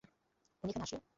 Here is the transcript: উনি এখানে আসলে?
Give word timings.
উনি 0.63 0.71
এখানে 0.71 0.85
আসলে? 0.87 1.01